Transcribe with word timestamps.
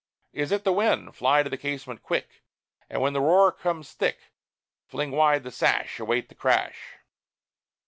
Is 0.33 0.51
it 0.51 0.63
the 0.63 0.73
wind? 0.73 1.15
Fly 1.15 1.43
to 1.43 1.49
the 1.51 1.59
casement, 1.59 2.01
quick, 2.01 2.41
And 2.89 3.03
when 3.03 3.13
the 3.13 3.21
roar 3.21 3.51
comes 3.51 3.93
thick, 3.93 4.31
Fling 4.87 5.11
wide 5.11 5.43
the 5.43 5.51
sash, 5.51 5.99
Await 5.99 6.27
the 6.27 6.33
crash! 6.33 6.97